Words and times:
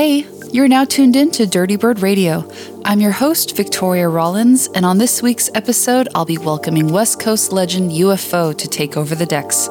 Hey, 0.00 0.26
you're 0.50 0.66
now 0.66 0.86
tuned 0.86 1.14
in 1.14 1.30
to 1.32 1.46
Dirty 1.46 1.76
Bird 1.76 2.00
Radio. 2.00 2.50
I'm 2.86 3.00
your 3.00 3.10
host, 3.10 3.54
Victoria 3.54 4.08
Rollins, 4.08 4.66
and 4.68 4.86
on 4.86 4.96
this 4.96 5.20
week's 5.20 5.50
episode, 5.54 6.08
I'll 6.14 6.24
be 6.24 6.38
welcoming 6.38 6.88
West 6.88 7.20
Coast 7.20 7.52
legend 7.52 7.90
UFO 7.90 8.56
to 8.56 8.66
take 8.66 8.96
over 8.96 9.14
the 9.14 9.26
decks. 9.26 9.68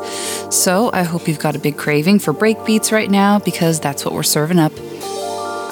So 0.51 0.91
I 0.93 1.01
hope 1.01 1.27
you've 1.27 1.39
got 1.39 1.55
a 1.55 1.59
big 1.59 1.77
craving 1.77 2.19
for 2.19 2.31
breakbeats 2.31 2.91
right 2.91 3.09
now 3.09 3.39
because 3.39 3.79
that's 3.79 4.05
what 4.05 4.13
we're 4.13 4.21
serving 4.21 4.59
up. 4.59 4.71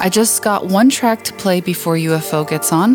I 0.00 0.08
just 0.10 0.42
got 0.42 0.66
one 0.66 0.90
track 0.90 1.22
to 1.24 1.32
play 1.34 1.60
before 1.60 1.94
UFO 1.94 2.48
gets 2.48 2.72
on. 2.72 2.94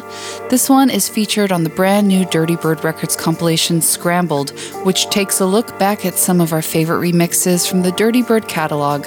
This 0.49 0.67
one 0.67 0.89
is 0.89 1.07
featured 1.07 1.53
on 1.53 1.63
the 1.63 1.69
brand 1.69 2.09
new 2.09 2.25
Dirty 2.25 2.57
Bird 2.57 2.83
Records 2.83 3.15
compilation 3.15 3.79
Scrambled, 3.79 4.49
which 4.83 5.09
takes 5.11 5.39
a 5.39 5.45
look 5.45 5.79
back 5.79 6.05
at 6.05 6.15
some 6.15 6.41
of 6.41 6.51
our 6.51 6.61
favorite 6.61 7.09
remixes 7.09 7.69
from 7.69 7.83
the 7.83 7.91
Dirty 7.93 8.21
Bird 8.21 8.49
catalog. 8.49 9.05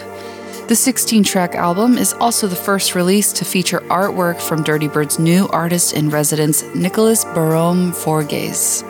The 0.69 0.75
16 0.75 1.23
track 1.23 1.55
album 1.55 1.97
is 1.97 2.13
also 2.15 2.49
the 2.49 2.57
first 2.57 2.97
release 2.97 3.33
to 3.35 3.45
feature 3.45 3.79
artwork 3.83 4.41
from 4.41 4.65
Dirty 4.65 4.89
Bird's 4.89 5.17
new 5.17 5.47
artist 5.51 5.93
in 5.93 6.11
residence, 6.11 6.65
Nicholas 6.75 7.25
Barome 7.25 7.95
Forges. 7.95 8.83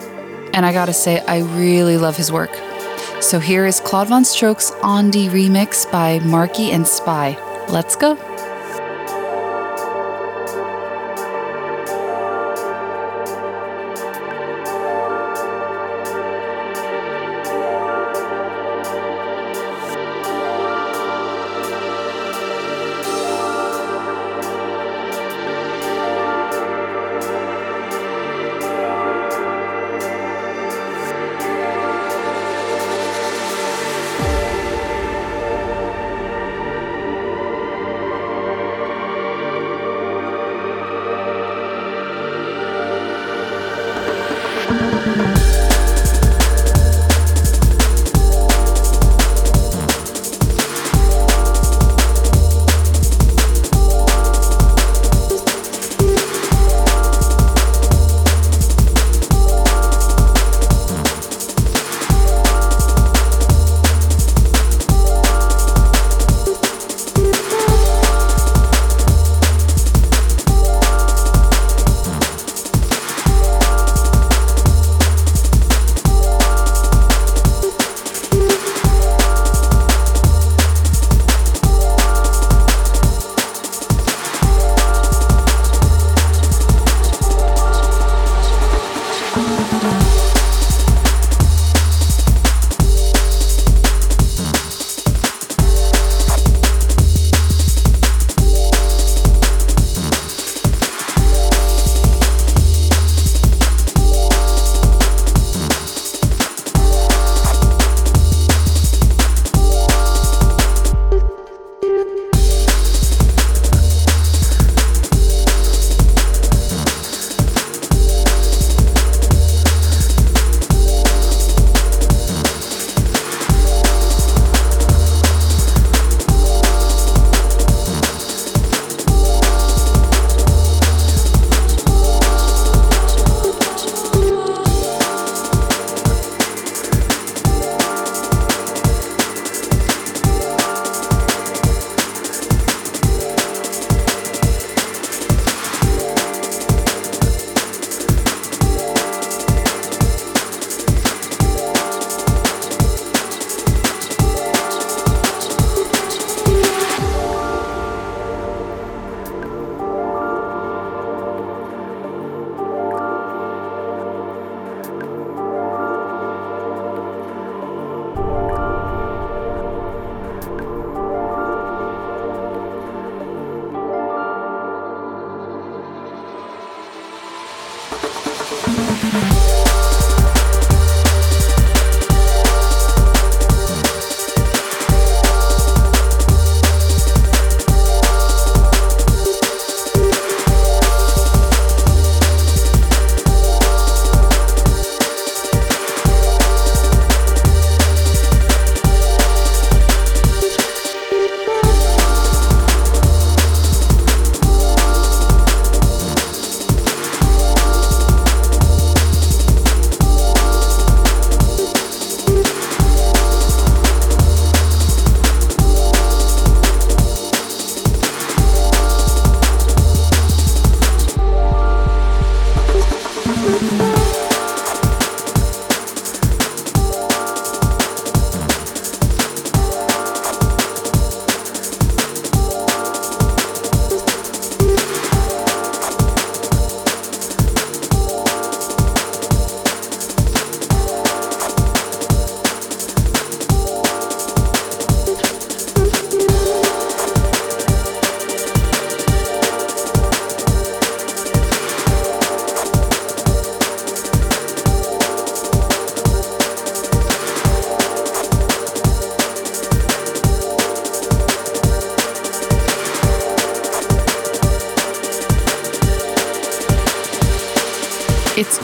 And 0.55 0.65
I 0.65 0.73
gotta 0.73 0.95
say, 0.95 1.21
I 1.27 1.41
really 1.41 1.99
love 1.99 2.17
his 2.17 2.33
work. 2.33 2.55
So 3.21 3.39
here 3.39 3.67
is 3.67 3.81
Claude 3.81 4.09
Von 4.09 4.23
Stroke's 4.23 4.71
Aundy 4.83 5.29
remix 5.29 5.91
by 5.93 6.19
Marky 6.21 6.71
and 6.71 6.89
Spy. 6.89 7.37
Let's 7.69 7.95
go. 7.95 8.15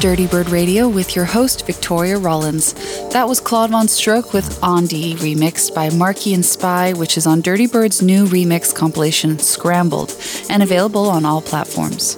Dirty 0.03 0.27
Bird 0.27 0.51
Radio 0.51 0.89
with 0.89 1.15
your 1.15 1.25
host, 1.25 1.65
Victoria 1.65 2.19
Rollins. 2.19 2.73
That 3.13 3.29
was 3.29 3.39
Claude 3.39 3.71
Von 3.71 3.87
Stroke 3.87 4.33
with 4.33 4.61
Aundy, 4.61 5.15
remixed 5.15 5.77
by 5.77 5.91
Marky 5.91 6.35
and 6.35 6.45
Spy, 6.45 6.93
which 6.93 7.17
is 7.17 7.25
on 7.25 7.41
Dirty 7.41 7.69
Bird's 7.69 8.03
new 8.03 8.27
remix 8.27 8.75
compilation, 8.75 9.39
Scrambled, 9.39 10.13
and 10.51 10.61
available 10.61 11.09
on 11.09 11.25
all 11.25 11.41
platforms. 11.41 12.17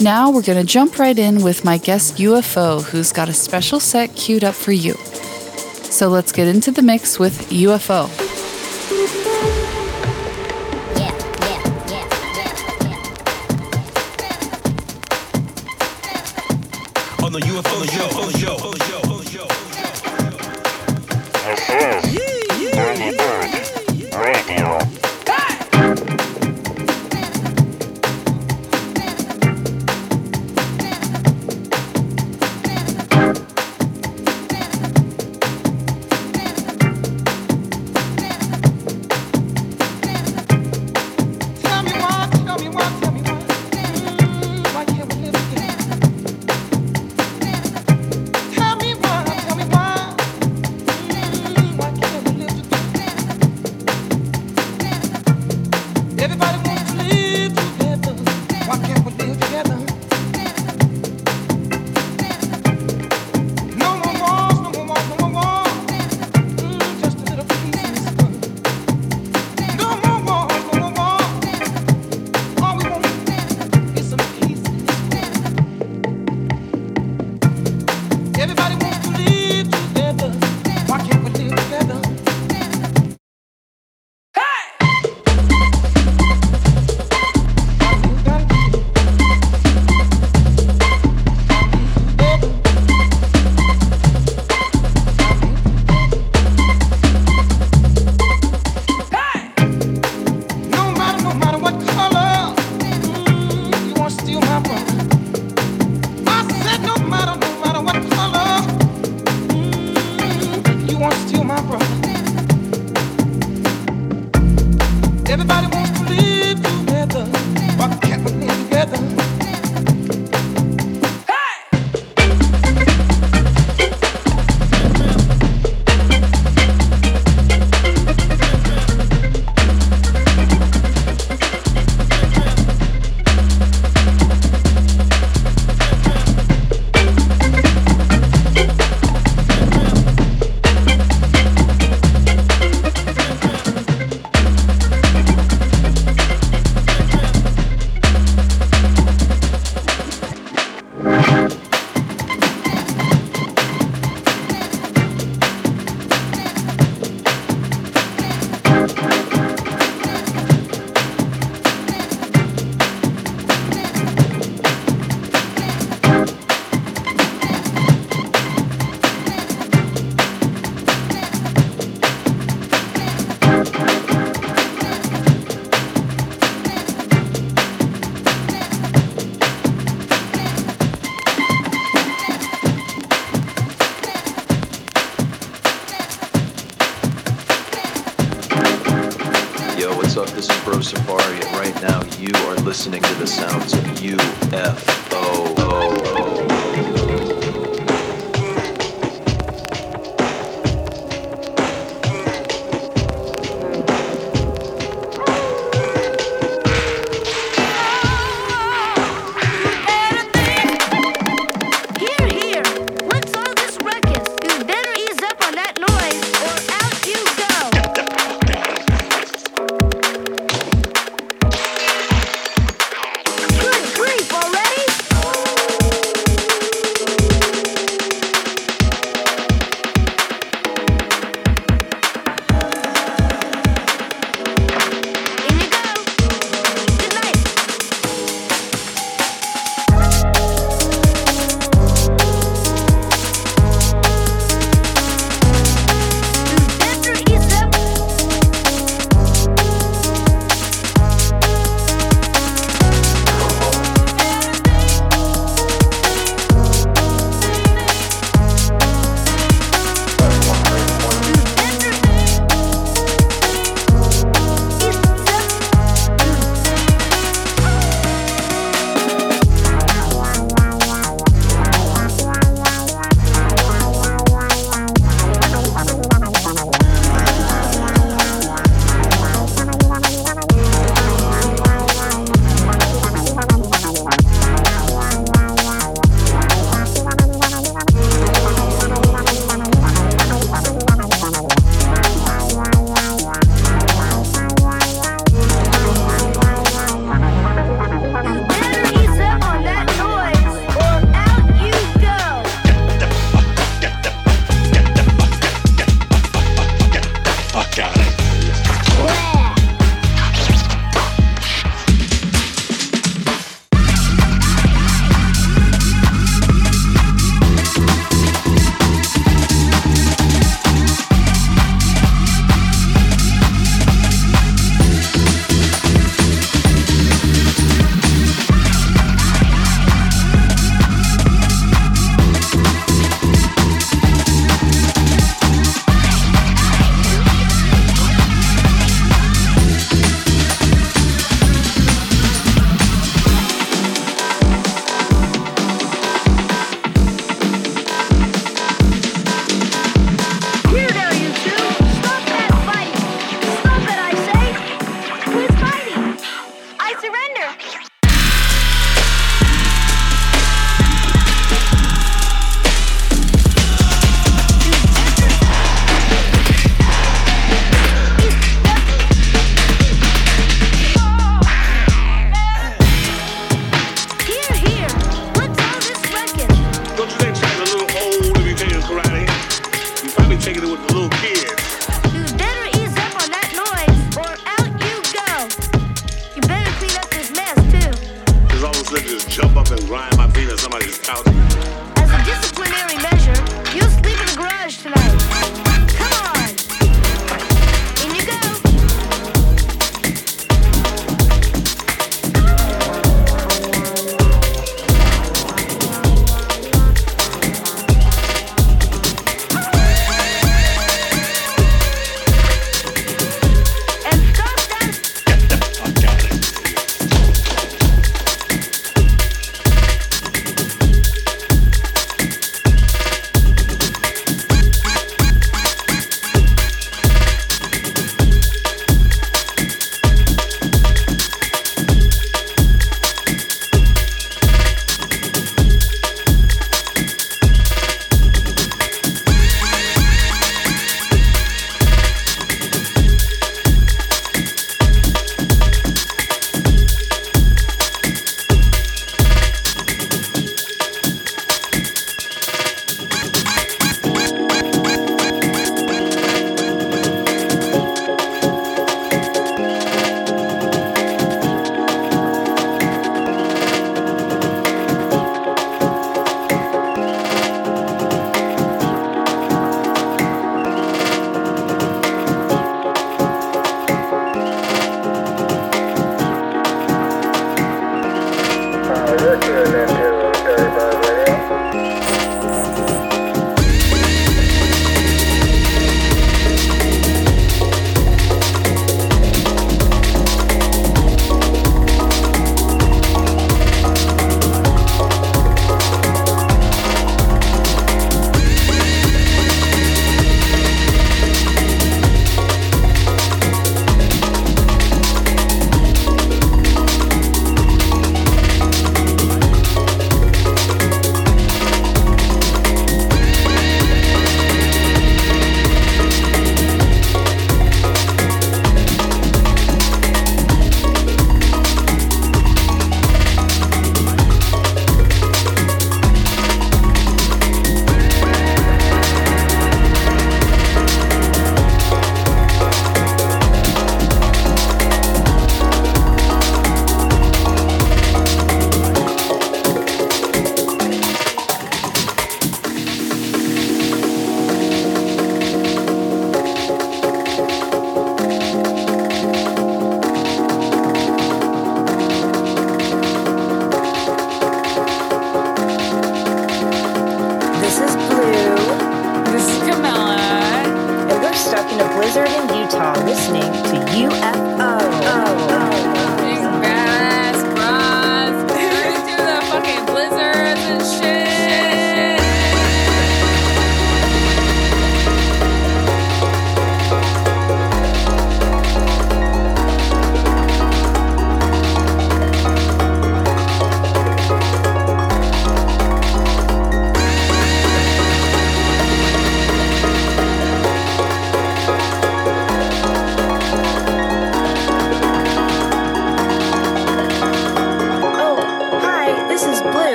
Now 0.00 0.32
we're 0.32 0.42
going 0.42 0.58
to 0.58 0.66
jump 0.66 0.98
right 0.98 1.16
in 1.16 1.44
with 1.44 1.64
my 1.64 1.78
guest 1.78 2.16
UFO, 2.16 2.82
who's 2.82 3.12
got 3.12 3.28
a 3.28 3.32
special 3.32 3.78
set 3.78 4.16
queued 4.16 4.42
up 4.42 4.56
for 4.56 4.72
you. 4.72 4.94
So 5.84 6.08
let's 6.08 6.32
get 6.32 6.48
into 6.48 6.72
the 6.72 6.82
mix 6.82 7.20
with 7.20 7.48
UFO. 7.50 8.23
the 17.34 17.40
UFO 17.40 17.84
show. 17.90 18.06
UFO 18.10 18.30
show. 18.38 18.56
UFO 18.56 19.24
show. 19.28 19.48
UFO 21.42 22.18
show. 22.18 22.33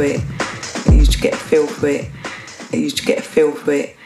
for 0.00 0.06
it. 0.06 0.94
Used 0.94 1.12
to 1.12 1.20
get 1.20 1.34
a 1.34 1.36
feel 1.36 1.66
for 1.66 1.88
it. 1.88 2.08
You 2.72 2.80
used 2.80 2.96
to 2.98 3.04
get 3.04 3.18
a 3.18 3.22
feel 3.22 3.52
for 3.52 3.72
it. 3.72 3.96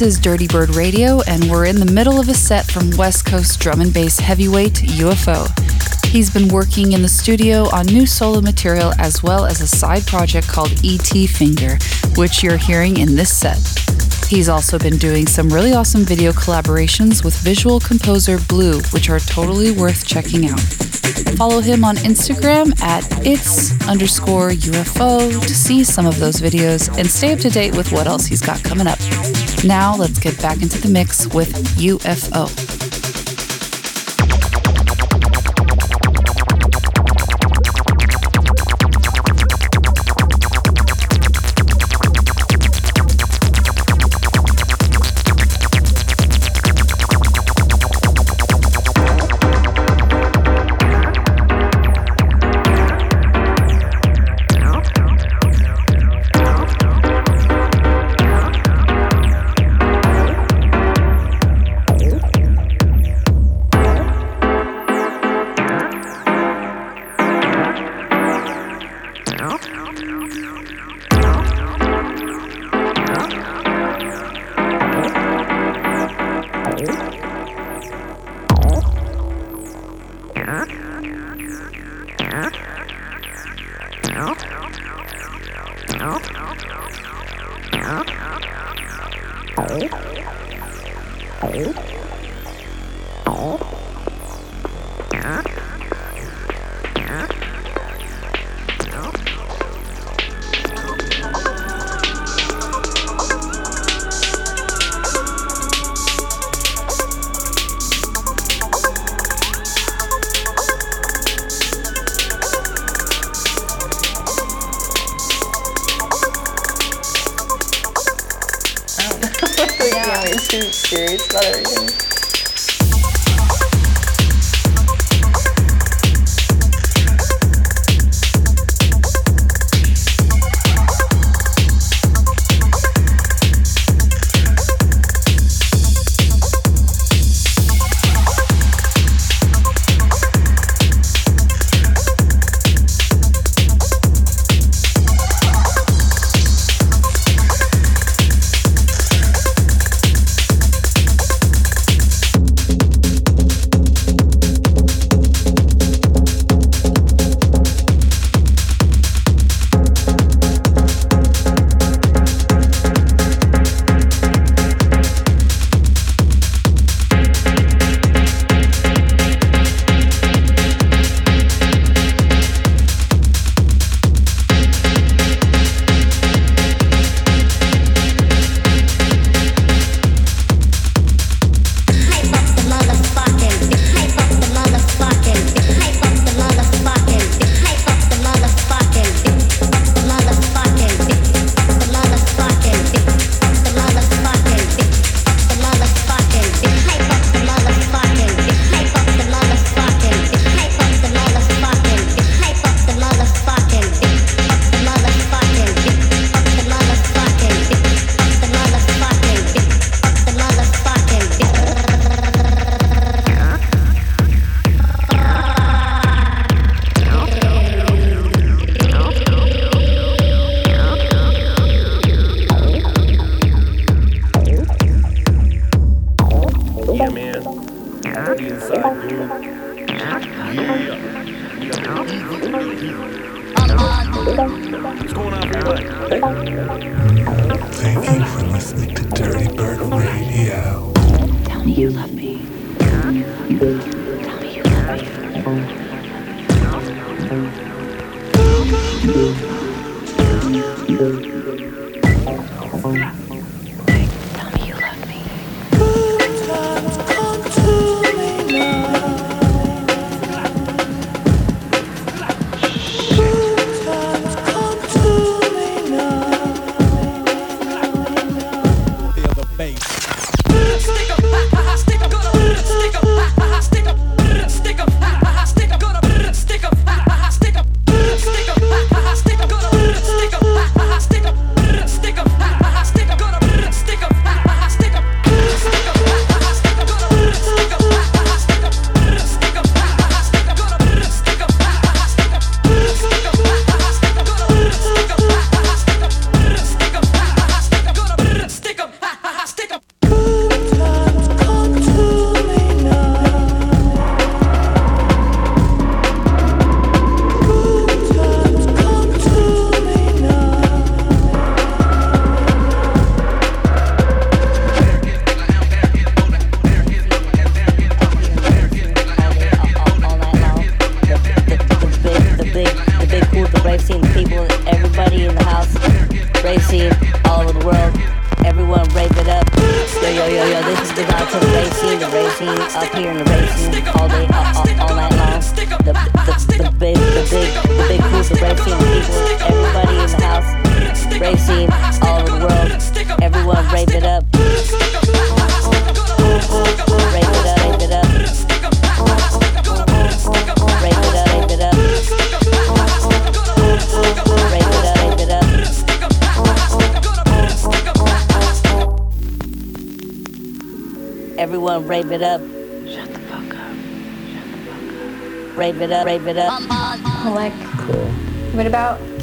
This 0.00 0.14
is 0.14 0.18
Dirty 0.18 0.46
Bird 0.46 0.76
Radio, 0.76 1.20
and 1.26 1.50
we're 1.50 1.66
in 1.66 1.78
the 1.78 1.84
middle 1.92 2.18
of 2.18 2.30
a 2.30 2.32
set 2.32 2.64
from 2.64 2.90
West 2.92 3.26
Coast 3.26 3.60
drum 3.60 3.82
and 3.82 3.92
bass 3.92 4.18
heavyweight 4.18 4.72
UFO. 4.72 5.46
He's 6.06 6.30
been 6.30 6.48
working 6.48 6.92
in 6.92 7.02
the 7.02 7.08
studio 7.08 7.68
on 7.70 7.84
new 7.84 8.06
solo 8.06 8.40
material 8.40 8.94
as 8.96 9.22
well 9.22 9.44
as 9.44 9.60
a 9.60 9.66
side 9.66 10.06
project 10.06 10.48
called 10.48 10.72
ET 10.82 11.28
Finger, 11.28 11.76
which 12.16 12.42
you're 12.42 12.56
hearing 12.56 12.96
in 12.96 13.14
this 13.14 13.30
set. 13.30 13.58
He's 14.26 14.48
also 14.48 14.78
been 14.78 14.96
doing 14.96 15.26
some 15.26 15.50
really 15.50 15.74
awesome 15.74 16.04
video 16.04 16.32
collaborations 16.32 17.22
with 17.22 17.36
visual 17.36 17.78
composer 17.78 18.38
Blue, 18.48 18.80
which 18.92 19.10
are 19.10 19.20
totally 19.20 19.70
worth 19.70 20.06
checking 20.06 20.48
out. 20.48 20.60
Follow 21.36 21.60
him 21.60 21.84
on 21.84 21.96
Instagram 21.96 22.80
at 22.80 23.04
its 23.26 23.72
underscore 23.86 24.52
UFO 24.52 25.42
to 25.42 25.54
see 25.54 25.84
some 25.84 26.06
of 26.06 26.18
those 26.18 26.40
videos 26.40 26.88
and 26.96 27.06
stay 27.06 27.34
up 27.34 27.40
to 27.40 27.50
date 27.50 27.76
with 27.76 27.92
what 27.92 28.06
else 28.06 28.24
he's 28.24 28.40
got 28.40 28.64
coming 28.64 28.86
up. 28.86 28.98
Now 29.64 29.94
let's 29.94 30.18
get 30.18 30.40
back 30.40 30.62
into 30.62 30.80
the 30.80 30.88
mix 30.88 31.26
with 31.34 31.52
UFO. 31.76 32.69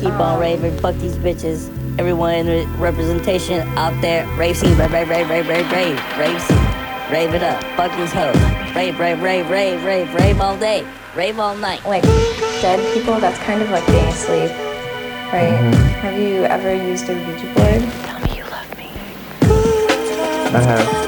Keep 0.07 0.21
on 0.21 0.39
raving, 0.39 0.77
fuck 0.77 0.95
these 0.95 1.17
bitches. 1.17 1.67
Everyone 1.99 2.33
in 2.33 2.45
the 2.45 2.65
representation 2.77 3.67
out 3.77 3.99
there, 4.01 4.25
rave 4.37 4.55
scene, 4.55 4.77
rave, 4.77 4.89
rave, 4.89 5.09
rave, 5.09 5.27
rave, 5.27 5.49
rave, 5.49 5.69
rave, 5.69 6.17
rave 6.17 6.41
scene. 6.41 7.11
Rave 7.11 7.33
it 7.33 7.43
up, 7.43 7.61
fuck 7.75 7.91
these 7.97 8.13
hoes. 8.13 8.33
Rave, 8.73 8.97
rave, 8.97 9.21
rave, 9.21 9.49
rave, 9.49 9.83
rave, 9.83 10.13
rave 10.13 10.39
all 10.39 10.57
day, 10.57 10.87
rave 11.13 11.37
all 11.39 11.57
night. 11.57 11.85
like 11.85 12.03
dead 12.03 12.79
people? 12.93 13.19
That's 13.19 13.37
kind 13.39 13.61
of 13.61 13.69
like 13.69 13.85
being 13.87 14.05
asleep, 14.05 14.49
right? 15.33 15.51
Mm-hmm. 15.51 15.73
Have 15.99 16.17
you 16.17 16.45
ever 16.45 16.73
used 16.73 17.09
a 17.09 17.13
Ouija 17.13 17.53
board? 17.53 17.81
Tell 18.05 18.19
me 18.21 18.37
you 18.37 18.45
love 18.45 18.77
me. 18.77 18.89
I 20.55 20.61
have. 20.63 21.06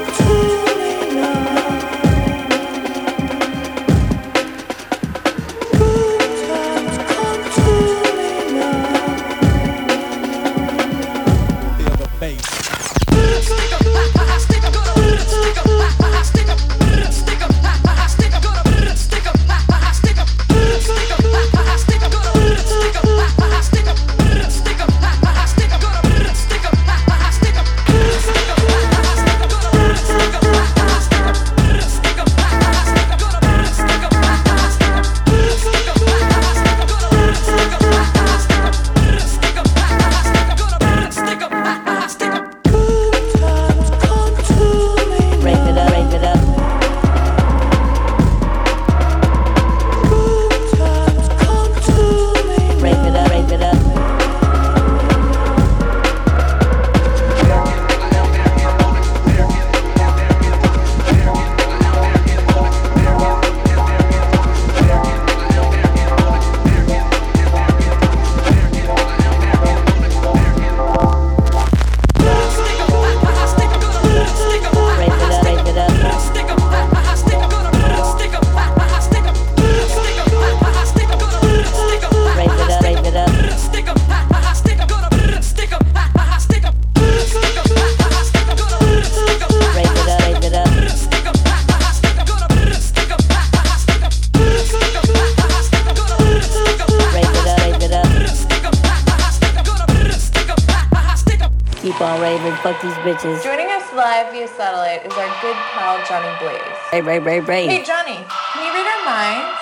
Hey. 107.10 107.82
Johnny, 107.82 108.22
can 108.22 108.62
you 108.62 108.70
read 108.70 108.86
our 108.86 109.02
minds? 109.02 109.58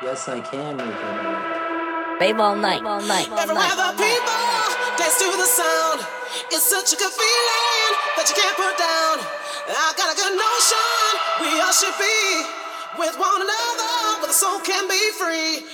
Yes, 0.00 0.28
I 0.28 0.38
can 0.38 0.76
make 0.78 0.86
it. 0.86 2.22
Rave 2.22 2.38
all 2.38 2.54
night, 2.54 2.78
all 2.86 3.02
night, 3.02 3.26
Everywhere 3.26 3.74
the 3.74 3.90
people 3.98 4.38
dance 4.94 5.18
to 5.18 5.34
the 5.34 5.50
sound. 5.50 6.06
It's 6.54 6.62
such 6.62 6.94
a 6.94 6.96
good 6.96 7.10
feeling 7.10 7.90
that 8.14 8.30
you 8.30 8.38
can't 8.38 8.54
put 8.54 8.70
down. 8.78 9.18
I 9.66 9.90
got 9.98 10.14
a 10.14 10.16
good 10.16 10.38
notion 10.38 11.10
we 11.42 11.58
all 11.58 11.74
should 11.74 11.98
be 11.98 12.46
with 13.02 13.18
one 13.18 13.42
another, 13.42 14.22
but 14.22 14.30
the 14.30 14.38
soul 14.38 14.62
can 14.62 14.86
be 14.86 15.02
free. 15.18 15.66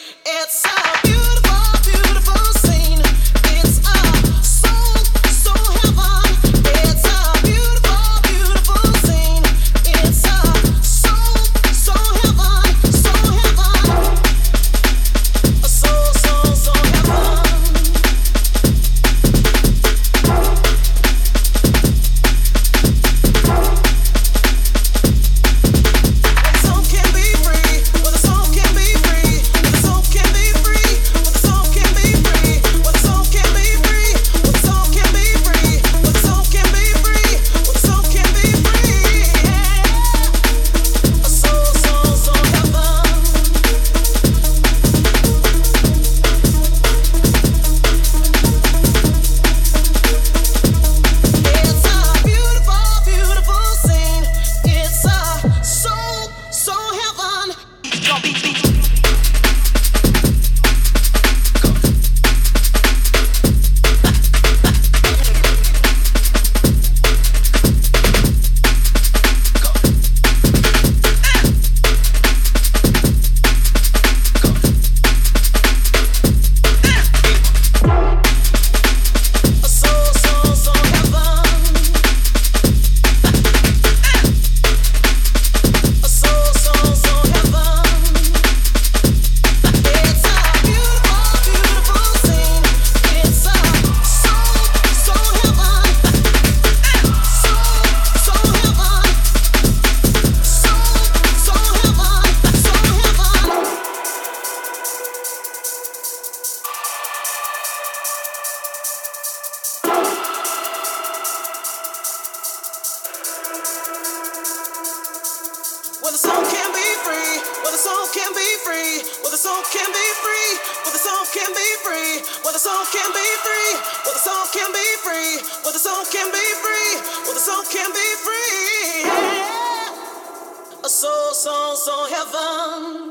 The 122.55 122.61
soul 122.61 122.85
can 122.93 123.11
be 123.11 123.29
free, 123.43 123.73
where 124.07 124.15
the 124.15 124.21
soul 124.21 124.47
can 124.55 124.71
be 124.71 124.87
free, 125.03 125.43
where 125.65 125.73
the 125.73 125.79
soul 125.81 126.05
can 126.07 126.31
be 126.31 126.47
free, 126.63 127.03
where 127.27 127.35
the 127.35 127.41
soul 127.41 127.65
can 127.65 127.91
be 127.91 128.09
free. 128.23 129.11
Yeah. 129.11 130.85
A 130.85 130.89
soul 130.89 131.35
song, 131.35 131.75
soul 131.75 132.07
heaven. 132.07 133.11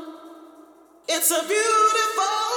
It's 1.10 1.30
a 1.30 1.42
beautiful, 1.44 2.48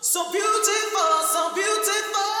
so 0.00 0.32
beautiful, 0.32 1.12
so 1.30 1.54
beautiful. 1.54 2.35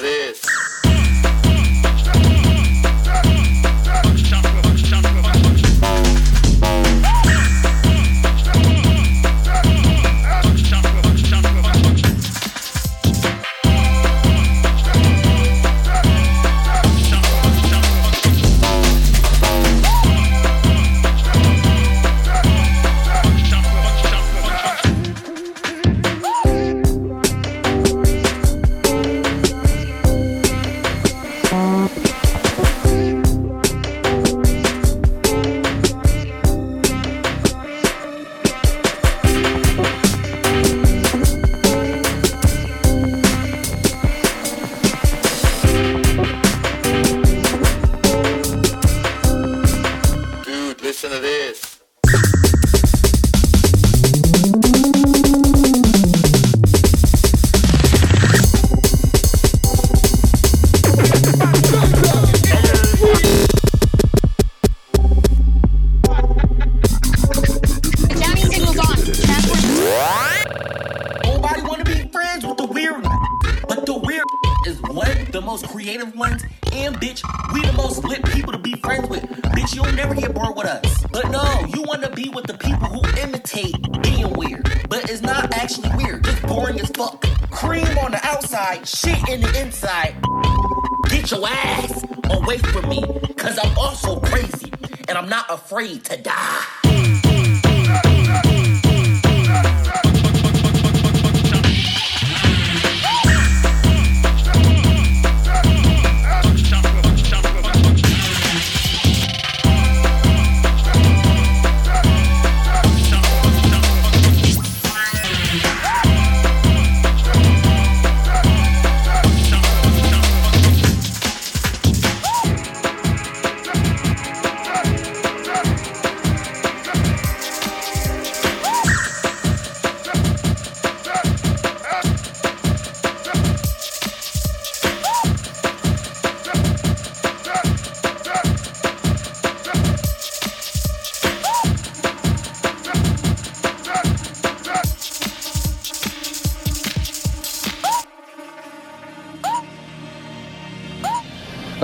Dude, 0.00 0.39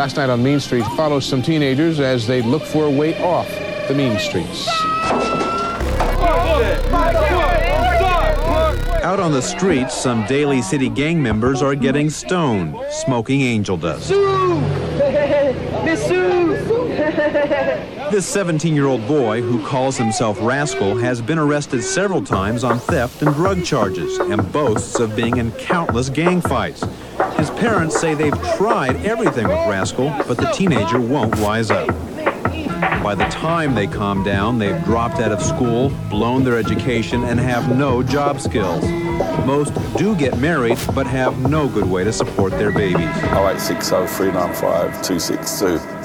Last 0.06 0.18
night 0.18 0.30
on 0.30 0.40
Mean 0.40 0.60
Street 0.60 0.84
follows 0.96 1.26
some 1.26 1.42
teenagers 1.42 1.98
as 1.98 2.28
they 2.28 2.40
look 2.40 2.62
for 2.62 2.84
a 2.84 2.90
way 2.90 3.20
off 3.24 3.48
the 3.88 3.94
mean 3.96 4.16
streets. 4.20 4.68
Out 9.02 9.18
on 9.18 9.32
the 9.32 9.42
streets, 9.42 10.00
some 10.00 10.24
Daly 10.26 10.62
City 10.62 10.88
gang 10.88 11.20
members 11.20 11.60
are 11.60 11.74
getting 11.74 12.08
stoned, 12.08 12.76
smoking 12.88 13.40
angel 13.40 13.76
dust. 13.76 14.10
This 18.12 18.24
17 18.26 18.76
year 18.76 18.86
old 18.86 19.04
boy, 19.08 19.42
who 19.42 19.60
calls 19.66 19.96
himself 19.96 20.38
Rascal, 20.40 20.96
has 20.98 21.20
been 21.20 21.40
arrested 21.40 21.82
several 21.82 22.22
times 22.22 22.62
on 22.62 22.78
theft 22.78 23.22
and 23.22 23.34
drug 23.34 23.64
charges 23.64 24.18
and 24.18 24.52
boasts 24.52 25.00
of 25.00 25.16
being 25.16 25.38
in 25.38 25.50
countless 25.50 26.08
gang 26.10 26.40
fights. 26.40 26.84
Parents 27.56 27.98
say 27.98 28.14
they've 28.14 28.42
tried 28.56 28.96
everything 28.96 29.48
with 29.48 29.56
Rascal, 29.68 30.10
but 30.28 30.36
the 30.36 30.50
teenager 30.52 31.00
won't 31.00 31.34
wise 31.38 31.70
up. 31.70 31.88
By 33.02 33.14
the 33.14 33.24
time 33.24 33.74
they 33.74 33.86
calm 33.86 34.22
down, 34.22 34.58
they've 34.58 34.82
dropped 34.84 35.20
out 35.20 35.32
of 35.32 35.40
school, 35.40 35.90
blown 36.10 36.44
their 36.44 36.58
education, 36.58 37.24
and 37.24 37.40
have 37.40 37.74
no 37.74 38.02
job 38.02 38.40
skills. 38.40 38.84
Most 39.46 39.72
do 39.96 40.14
get 40.16 40.38
married, 40.38 40.78
but 40.94 41.06
have 41.06 41.38
no 41.48 41.66
good 41.68 41.88
way 41.88 42.04
to 42.04 42.12
support 42.12 42.52
their 42.52 42.72
babies. 42.72 43.06
0860 43.06 44.06
395 44.06 45.02
262. 45.02 45.56
This 45.56 45.62
one 45.62 45.76
goes 45.78 45.95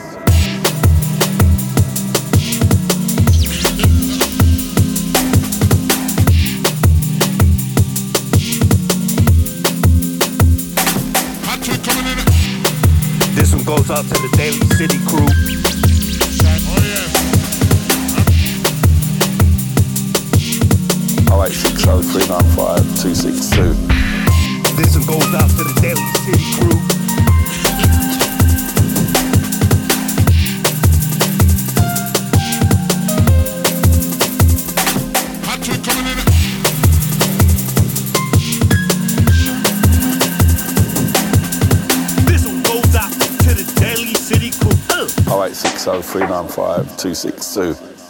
out 13.92 14.06
to 14.06 14.14
the 14.14 14.30
Daly 14.38 14.58
City 14.78 14.98
crew. 15.06 15.28
Oh 21.30 21.44
eight 21.44 21.52
six 21.52 21.86
oh, 21.88 22.02
three 22.02 22.26
nine 22.28 22.44
five 22.56 22.84
two 23.02 23.14
six 23.14 23.50
two. 23.50 23.74
This 24.78 24.96
one 24.96 25.06
goes 25.08 25.34
out 25.36 25.50
to 25.50 25.64
the 25.66 25.76
Daly 25.82 26.08
City 26.24 26.39
crew. 26.56 27.01
60395 45.82 46.86
262. 46.97 48.01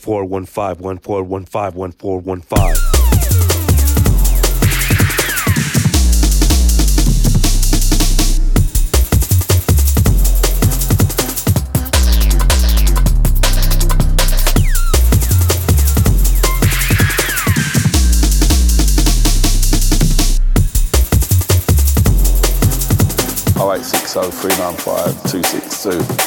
One 0.00 0.04
four 0.04 0.24
one 0.24 0.46
five 0.46 0.80
one 0.80 0.96
four 0.96 1.22
one 1.22 1.44
five 1.44 1.74
one 1.74 1.92
four 1.92 2.20
one 2.20 2.40
five. 2.40 2.74
Oh 23.58 23.74
eight 23.76 23.84
six 23.84 24.16
oh 24.16 24.30
three 24.30 24.56
nine 24.56 24.76
five 24.76 25.30
two 25.30 25.42
six 25.42 25.82
two. 25.82 26.19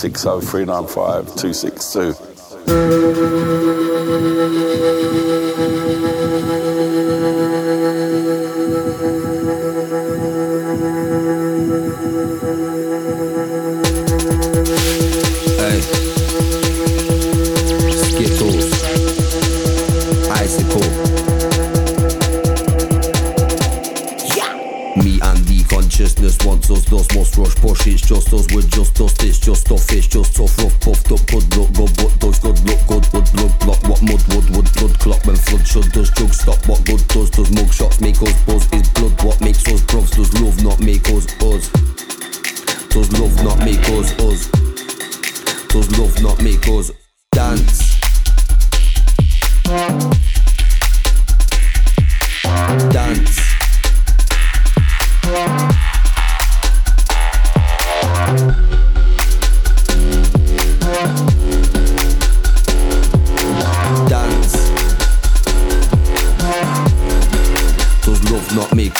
Six 0.00 0.22
zero 0.22 0.40
three 0.40 0.64
nine 0.64 0.86
five 0.86 1.36
two 1.36 1.52
six 1.52 1.92
two. 1.92 2.14
262. 2.14 2.29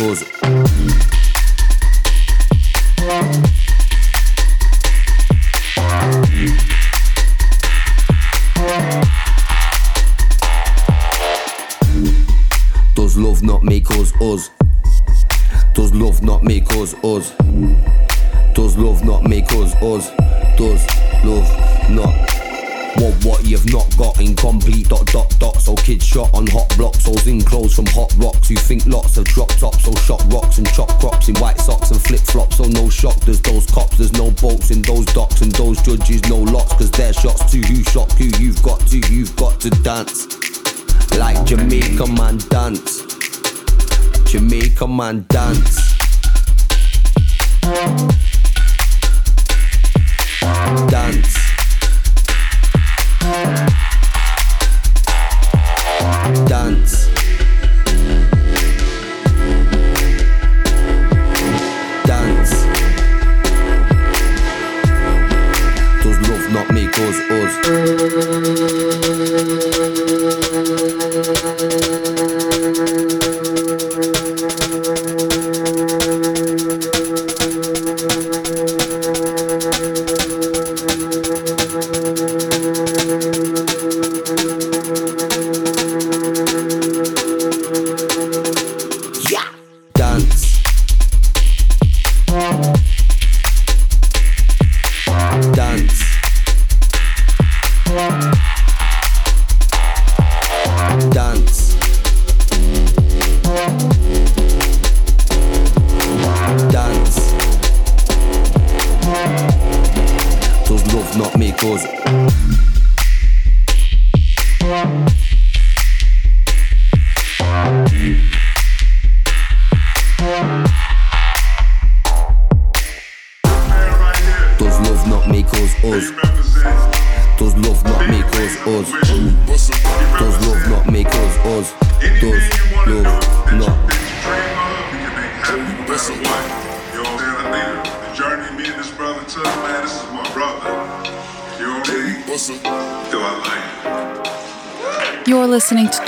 Love 0.01 0.40
drop 29.41 29.59
tops 29.59 29.85
So 29.85 29.95
shot 29.95 30.23
rocks 30.33 30.59
and 30.59 30.69
chop 30.73 30.89
crops 31.01 31.29
In 31.29 31.35
white 31.37 31.59
socks 31.59 31.91
and 31.91 32.01
flip 32.01 32.21
flops. 32.21 32.57
So 32.57 32.65
no 32.65 32.91
shock 32.91 33.17
There's 33.21 33.41
those 33.41 33.67
cops 33.67 33.97
There's 33.97 34.13
no 34.13 34.31
bolts 34.33 34.71
in 34.71 34.83
those 34.83 35.07
docks 35.07 35.41
And 35.41 35.53
those 35.53 35.81
judges 35.83 36.23
no 36.29 36.37
lots 36.37 36.75
Cause 36.75 36.91
their 36.91 37.13
shots 37.13 37.51
to 37.53 37.59
Who 37.59 37.83
shot 37.85 38.13
who 38.13 38.25
You've 38.43 38.63
got 38.63 38.81
to 38.89 38.99
You've 39.13 39.35
got 39.37 39.61
to 39.61 39.71
dance. 39.71 40.27
Like 41.17 41.45
Jamaica 41.47 42.07
man 42.07 42.39
dance. 42.49 43.03
Jamaica 44.31 44.87
man 44.87 45.25
Dance. 45.29 45.91
Dance 50.91 51.40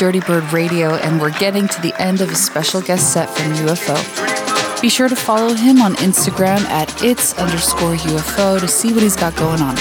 Dirty 0.02 0.18
Bird 0.18 0.52
Radio, 0.52 0.96
and 0.96 1.20
we're 1.20 1.30
getting 1.38 1.68
to 1.68 1.80
the 1.80 1.94
end 1.96 2.20
of 2.22 2.28
a 2.28 2.34
special 2.34 2.80
guest 2.80 3.12
set 3.12 3.30
from 3.30 3.52
UFO. 3.52 4.82
Be 4.82 4.88
sure 4.88 5.08
to 5.08 5.14
follow 5.14 5.54
him 5.54 5.80
on 5.80 5.94
Instagram 5.94 6.58
at 6.64 7.04
its 7.04 7.38
underscore 7.38 7.94
UFO 7.94 8.58
to 8.58 8.66
see 8.66 8.92
what 8.92 9.04
he's 9.04 9.14
got 9.14 9.36
going 9.36 9.60
on. 9.60 9.76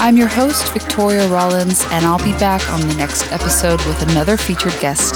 I'm 0.00 0.18
your 0.18 0.26
host, 0.28 0.70
Victoria 0.74 1.26
Rollins, 1.28 1.82
and 1.92 2.04
I'll 2.04 2.22
be 2.22 2.32
back 2.32 2.70
on 2.70 2.82
the 2.82 2.94
next 2.96 3.32
episode 3.32 3.82
with 3.86 4.02
another 4.02 4.36
featured 4.36 4.78
guest. 4.82 5.14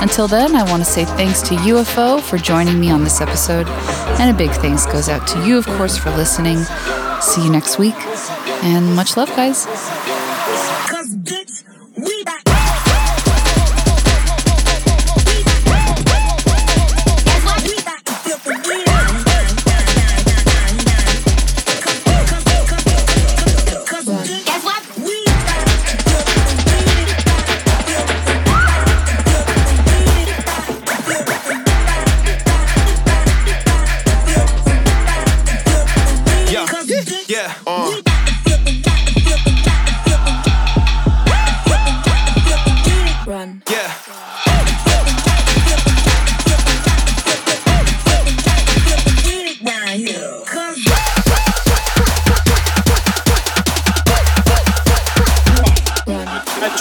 Until 0.00 0.26
then, 0.26 0.56
I 0.56 0.62
want 0.62 0.82
to 0.82 0.90
say 0.90 1.04
thanks 1.04 1.42
to 1.42 1.54
UFO 1.56 2.18
for 2.22 2.38
joining 2.38 2.80
me 2.80 2.90
on 2.90 3.04
this 3.04 3.20
episode, 3.20 3.68
and 4.18 4.34
a 4.34 4.38
big 4.38 4.52
thanks 4.52 4.86
goes 4.86 5.10
out 5.10 5.28
to 5.28 5.46
you, 5.46 5.58
of 5.58 5.66
course, 5.66 5.98
for 5.98 6.08
listening. 6.12 6.64
See 7.20 7.44
you 7.44 7.52
next 7.52 7.78
week, 7.78 7.96
and 8.64 8.96
much 8.96 9.18
love, 9.18 9.28
guys. 9.36 9.66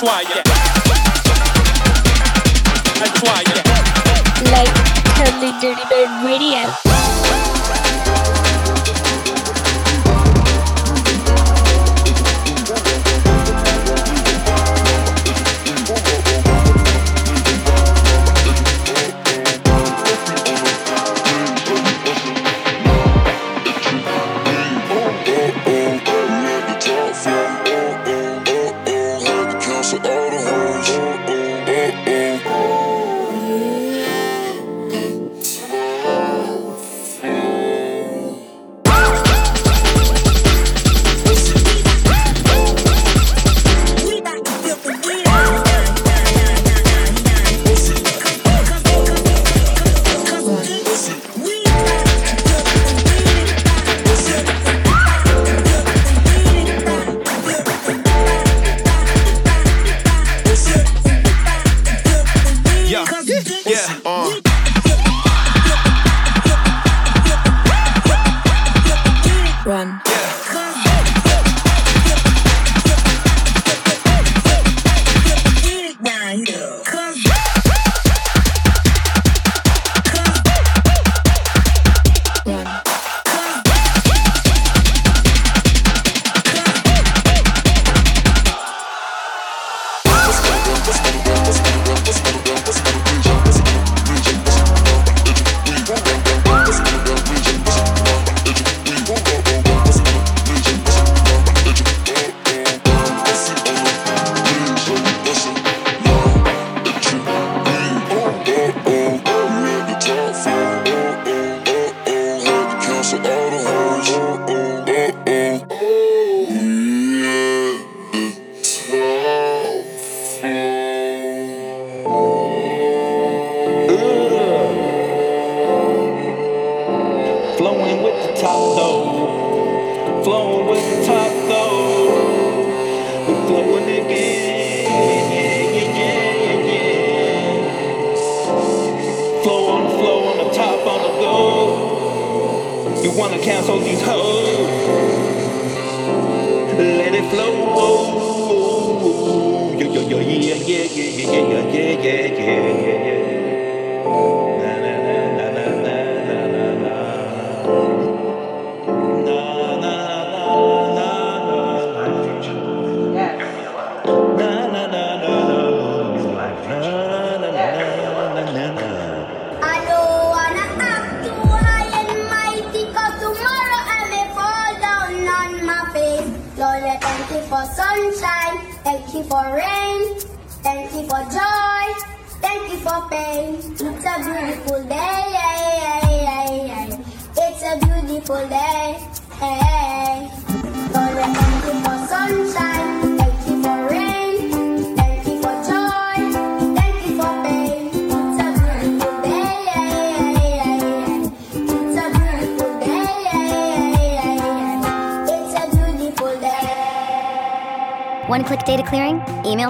I 0.01 0.03
try, 0.03 0.21
yeah. 0.21 0.41
I 2.97 3.07
try, 3.21 3.41
yeah. 3.53 3.61
Like 4.51 4.73
totally 5.15 5.51
dirty 5.61 5.85
bird 5.89 6.25
radio. 6.25 6.90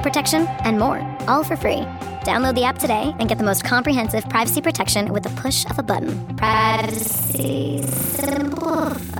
email 0.01 0.11
protection, 0.11 0.47
and 0.63 0.79
more, 0.79 0.99
all 1.27 1.43
for 1.43 1.55
free. 1.55 1.85
Download 2.25 2.55
the 2.55 2.63
app 2.63 2.77
today 2.77 3.13
and 3.19 3.27
get 3.29 3.37
the 3.37 3.43
most 3.43 3.63
comprehensive 3.63 4.27
privacy 4.29 4.61
protection 4.61 5.11
with 5.13 5.23
the 5.23 5.41
push 5.41 5.65
of 5.69 5.79
a 5.79 5.83
button. 5.83 6.35
Privacy 6.37 7.81
simple. 7.83 9.10